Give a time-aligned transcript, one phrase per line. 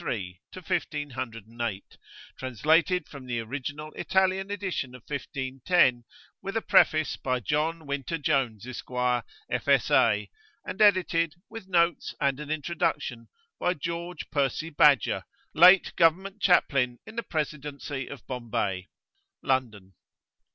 [0.01, 0.73] 1503 to
[1.13, 1.95] 1508.
[2.35, 6.05] Translated from the original Italian edition of 1510,
[6.41, 10.31] with a Preface by John Winter Jones, Esq., F.S.A.,
[10.65, 13.27] and edited, [p.xx]with notes and an Introduction,
[13.59, 18.87] by George Percy Badger, late Government Chaplain in the Presidency of Bombay.
[19.43, 19.93] London.)